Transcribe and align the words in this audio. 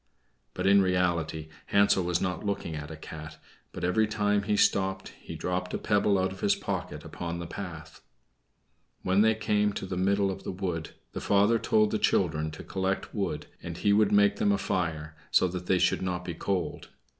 But 0.55 0.65
in 0.65 0.81
reality 0.81 1.49
Hansel 1.67 2.03
was 2.03 2.19
not 2.19 2.43
looking 2.43 2.75
at 2.75 2.89
a 2.89 2.95
cat; 2.97 3.37
but 3.71 3.83
every 3.83 4.07
time 4.07 4.41
he 4.41 4.57
stopped 4.57 5.09
he 5.09 5.35
dropped 5.35 5.75
a 5.75 5.77
pebble 5.77 6.17
out 6.17 6.31
of 6.31 6.39
his 6.39 6.55
pocket 6.55 7.05
upon 7.05 7.37
the 7.37 7.45
path. 7.45 8.01
When 9.03 9.21
they 9.21 9.35
came 9.35 9.73
to 9.73 9.85
the 9.85 9.97
middle 9.97 10.31
of 10.31 10.43
the 10.43 10.51
wood 10.51 10.95
the 11.11 11.21
father 11.21 11.59
told 11.59 11.91
the 11.91 11.99
children 11.99 12.49
to 12.49 12.63
collect 12.63 13.13
wood, 13.13 13.45
and 13.61 13.77
he 13.77 13.93
would 13.93 14.11
make 14.11 14.37
them 14.37 14.51
a 14.51 14.57
fire, 14.57 15.15
so 15.29 15.47
that 15.49 15.67
they 15.67 15.77
should 15.77 16.01
not 16.01 16.25
be 16.25 16.33
cold. 16.33 16.89